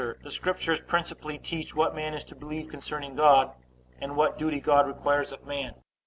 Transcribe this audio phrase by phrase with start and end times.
[0.23, 3.51] The Scriptures principally teach what man is to believe concerning God,
[3.99, 5.75] and what duty God requires of man.